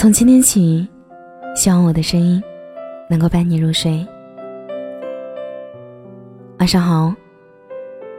[0.00, 0.86] 从今天起，
[1.56, 2.40] 希望我的声音
[3.10, 4.06] 能够伴你入睡。
[6.60, 7.12] 晚上好，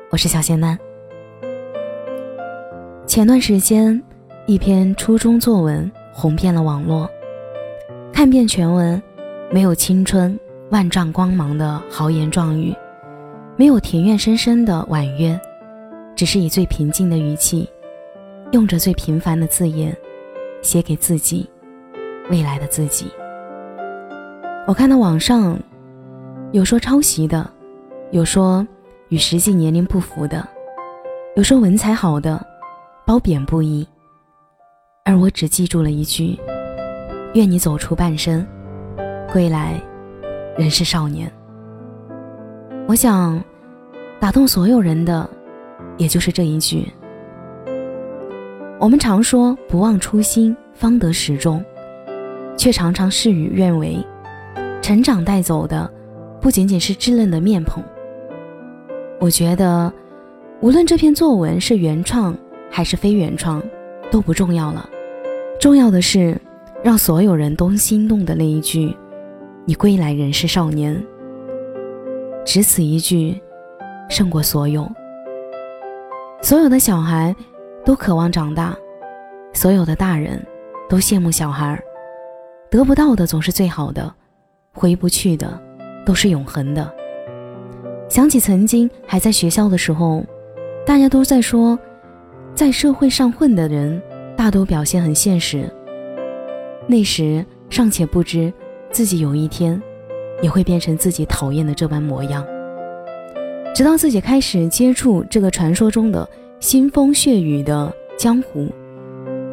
[0.09, 0.77] 我是小仙丹。
[3.07, 4.03] 前段时间，
[4.45, 7.09] 一篇初中作文红遍了网络。
[8.11, 9.01] 看遍全文，
[9.49, 10.37] 没有青春
[10.71, 12.75] 万丈光芒的豪言壮语，
[13.55, 15.39] 没有庭院深深的婉约，
[16.13, 17.69] 只是以最平静的语气，
[18.51, 19.95] 用着最平凡的字眼，
[20.61, 21.49] 写给自己，
[22.29, 23.11] 未来的自己。
[24.67, 25.57] 我看到网上
[26.51, 27.49] 有说抄袭的。
[28.11, 28.65] 有说
[29.09, 30.43] 与实际年龄不符的，
[31.35, 32.43] 有说文采好的，
[33.05, 33.87] 褒贬不一。
[35.05, 36.35] 而我只记住了一句：
[37.35, 38.43] 愿你走出半生，
[39.31, 39.79] 归来
[40.57, 41.31] 仍是少年。
[42.87, 43.39] 我想，
[44.19, 45.29] 打动所有人的，
[45.97, 46.91] 也就是这一句。
[48.79, 51.63] 我们常说不忘初心，方得始终，
[52.59, 53.97] 却常常事与愿违。
[54.81, 55.89] 成长带走的，
[56.41, 57.81] 不仅仅是稚嫩的面孔。
[59.17, 59.91] 我觉得，
[60.59, 62.35] 无论这篇作文是原创
[62.69, 63.63] 还是非原创，
[64.11, 64.89] 都不重要了。
[65.57, 66.37] 重要的是，
[66.83, 68.93] 让所有人都心动的那一句
[69.63, 71.01] ：“你归来仍是少年。”
[72.43, 73.39] 只此一句，
[74.09, 74.85] 胜过所有。
[76.41, 77.33] 所有的小孩
[77.85, 78.75] 都渴望长大，
[79.53, 80.45] 所有的大人
[80.89, 81.81] 都羡慕小孩儿。
[82.69, 84.13] 得不到的总是最好的，
[84.73, 85.59] 回不去的
[86.05, 86.93] 都是永恒的。
[88.07, 90.23] 想起曾经还在学校的时候，
[90.85, 91.77] 大家都在说，
[92.53, 93.99] 在社会上混的人
[94.37, 95.67] 大多表现很现实。
[96.87, 98.51] 那时尚且不知
[98.91, 99.81] 自己有一天
[100.41, 102.45] 也会变成自己讨厌的这般模样。
[103.73, 106.27] 直到自己开始接触这个传说中的
[106.59, 108.67] 腥风血雨的江湖，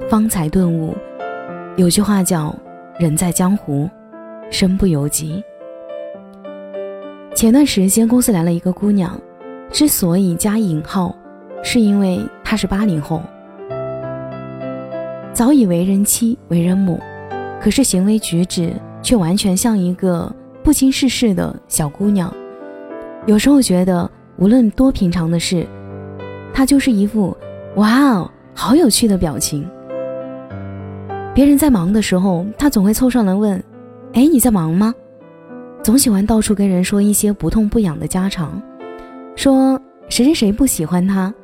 [0.09, 0.95] 方才顿悟，
[1.77, 2.55] 有句话叫
[2.99, 3.89] “人在江湖，
[4.51, 5.45] 身不由己”。
[7.37, 9.21] 前段时间公司来了一个姑娘，
[9.71, 11.15] 之所以加引号，
[11.63, 13.21] 是因为她是八零后，
[15.35, 16.99] 早已为人妻、为人母，
[17.61, 20.35] 可是行为举止却完全像一个
[20.65, 22.33] 不经世事的小姑娘。
[23.27, 25.67] 有时候觉得，无论多平常的事，
[26.55, 27.37] 她就是一副
[27.77, 29.69] “哇哦，好有趣”的表情。
[31.37, 33.63] 别人在忙的时候，他总会凑上来问
[34.15, 34.95] ：“哎，你在忙吗？”
[35.85, 38.59] 总喜欢到处跟人说一些不痛不痒的家常，
[39.35, 41.35] 说谁谁谁不喜欢他，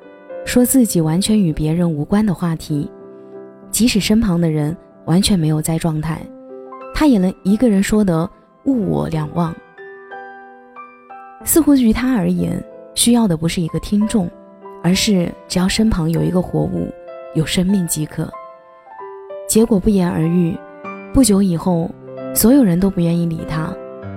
[0.47, 2.91] 说自己完全与别人无关的话题，
[3.71, 6.23] 即使身旁的人完全没有在状态，
[6.95, 8.27] 他也能一个人说得
[8.65, 9.55] 物我两忘。
[11.45, 12.59] 似乎于他而言，
[12.95, 14.27] 需要的不是一个听众，
[14.83, 16.91] 而是只要身旁有一个活物，
[17.35, 18.27] 有生命即可。
[19.53, 20.57] 结果不言而喻，
[21.13, 21.91] 不久以后，
[22.35, 23.71] 所有人都不愿意理他。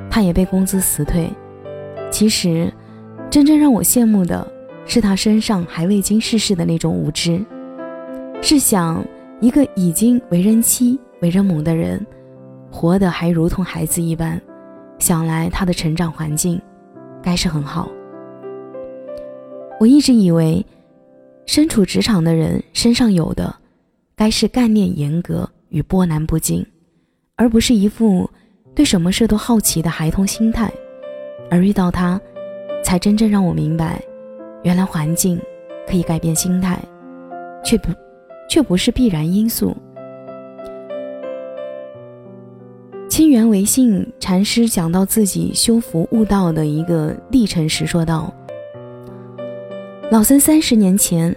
[0.10, 1.30] 他也被工资辞退。
[2.10, 2.72] 其实，
[3.30, 4.48] 真正让我羡慕的
[4.86, 7.46] 是他身上还未经世事的那种无知。
[8.42, 9.06] 试想，
[9.42, 12.00] 一个已经为人妻、为人母的人，
[12.72, 14.42] 活得还如同孩子一般，
[15.00, 16.62] 想来他的成长环境
[17.22, 17.92] 该是很好。
[19.82, 20.66] 我一直以为，
[21.46, 23.54] 身处职场的人身上有的，
[24.16, 26.66] 该是干练严格与波澜不惊，
[27.36, 28.30] 而不是一副。
[28.74, 30.70] 对什么事都好奇的孩童心态，
[31.50, 32.20] 而遇到他，
[32.84, 34.04] 才真正让我明白，
[34.64, 35.40] 原来环境
[35.88, 36.78] 可以改变心态，
[37.64, 37.90] 却不，
[38.50, 39.74] 却不是必然因素。
[43.10, 48.34] 清源维信禅师讲到自己修福悟道的一个历程时，说道
[50.12, 51.34] ：“老僧三十年前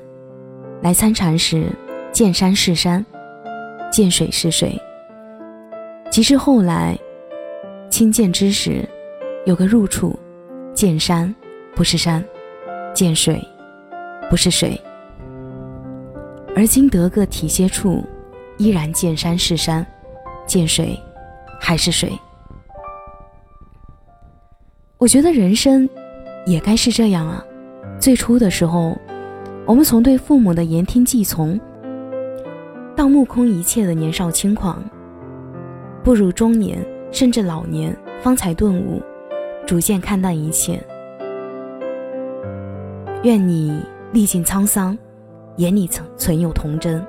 [0.83, 1.67] 来参禅时，
[2.13, 3.05] 见山是山，
[3.91, 4.81] 见水是水，
[6.11, 6.99] 即至后来。”
[7.91, 8.87] 亲见之时，
[9.47, 10.17] 有个入处，
[10.75, 11.35] 见山
[11.75, 12.23] 不是山，
[12.93, 13.43] 见水
[14.29, 14.79] 不是水。
[16.55, 18.05] 而今得个体歇处，
[18.59, 19.85] 依然见山是山，
[20.47, 20.97] 见水
[21.59, 22.13] 还是水。
[24.99, 25.89] 我觉得人生
[26.47, 27.43] 也该是这样啊。
[27.99, 28.97] 最初的时候，
[29.65, 31.59] 我们从对父母的言听计从，
[32.99, 34.83] 到目空一切的年少轻狂，
[36.03, 36.85] 步入中年。
[37.11, 39.01] 甚至老年方才顿悟，
[39.67, 40.79] 逐渐看淡一切。
[43.23, 44.99] 愿你历尽沧桑，
[45.57, 47.01] 眼里存存有童真；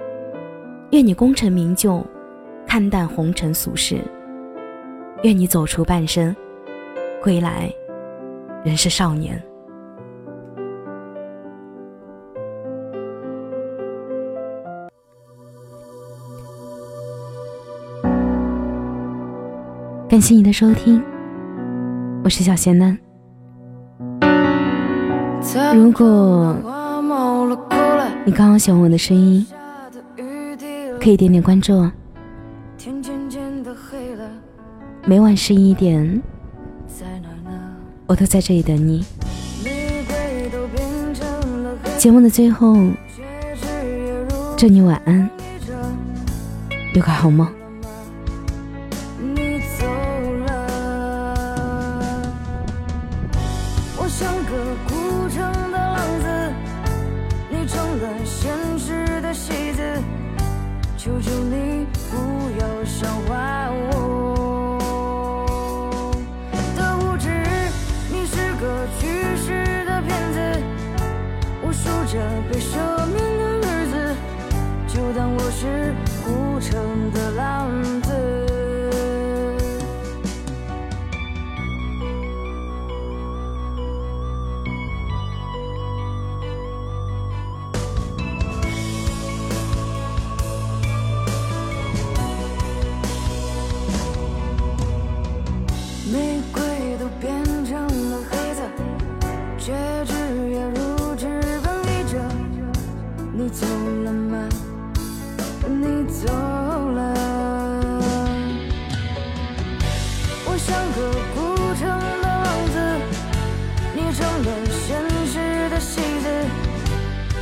[0.92, 2.02] 愿你功成名就，
[2.66, 3.98] 看淡红尘俗世；
[5.24, 6.34] 愿你走出半生，
[7.22, 7.70] 归来
[8.64, 9.44] 仍是少年。
[20.10, 21.00] 感谢你的收听，
[22.24, 22.98] 我是小贤男。
[25.72, 26.58] 如果
[28.26, 29.46] 你刚好喜欢我的声音，
[31.00, 31.88] 可以点点关注。
[35.06, 36.20] 每晚十一点，
[38.08, 39.06] 我都在这里等你。
[42.00, 42.76] 节目的最后，
[44.58, 45.30] 祝你晚安，
[46.96, 47.48] 有个好梦。
[72.12, 72.18] 这
[72.52, 72.89] 悲伤。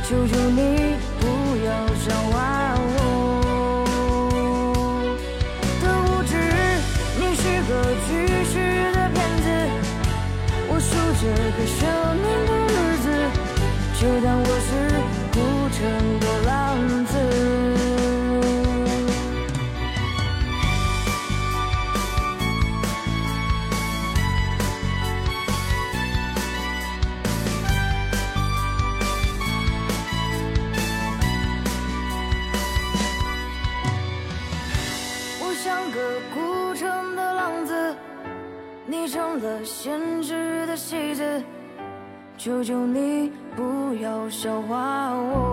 [0.08, 1.26] 求求你不
[1.66, 2.36] 要笑话
[2.80, 2.96] 我，
[5.82, 6.32] 的无知，
[7.18, 7.70] 你是个
[8.06, 8.56] 虚伪
[8.94, 9.46] 的骗子，
[10.70, 10.88] 我数
[11.20, 11.22] 着
[11.58, 11.78] 个生
[12.16, 12.74] 命的日
[13.04, 13.06] 子，
[14.00, 14.37] 就当。
[39.38, 41.42] 了现实的戏子，
[42.36, 45.47] 求求你不要笑话我。